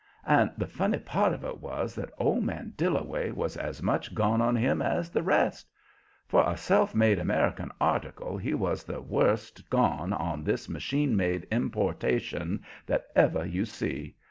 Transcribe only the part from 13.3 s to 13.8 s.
you